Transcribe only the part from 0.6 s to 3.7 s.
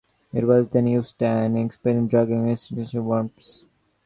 then used as an inexpensive drug against intestinal worms.